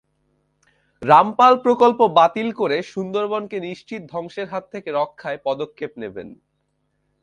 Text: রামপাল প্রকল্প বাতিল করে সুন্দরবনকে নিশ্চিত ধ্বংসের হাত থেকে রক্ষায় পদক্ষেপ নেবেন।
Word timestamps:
রামপাল 1.01 1.53
প্রকল্প 1.65 1.99
বাতিল 2.17 2.47
করে 2.51 2.77
সুন্দরবনকে 2.93 3.57
নিশ্চিত 3.59 4.01
ধ্বংসের 4.11 4.47
হাত 4.47 4.63
থেকে 4.73 4.89
রক্ষায় 4.91 5.39
পদক্ষেপ 5.45 5.91
নেবেন। 5.97 6.27